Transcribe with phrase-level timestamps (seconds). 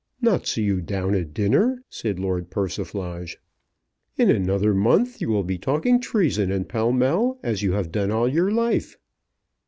[0.19, 3.37] "Not see you down at dinner!" said Lord Persiflage.
[4.17, 8.09] "In another month you will be talking treason in Pall Mall as you have done
[8.09, 8.97] all your life."